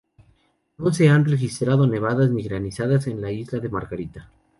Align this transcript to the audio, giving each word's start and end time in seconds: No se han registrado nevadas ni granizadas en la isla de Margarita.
No 0.79 0.91
se 0.91 1.09
han 1.09 1.25
registrado 1.25 1.85
nevadas 1.85 2.31
ni 2.31 2.41
granizadas 2.41 3.05
en 3.05 3.21
la 3.21 3.31
isla 3.31 3.59
de 3.59 3.69
Margarita. 3.69 4.31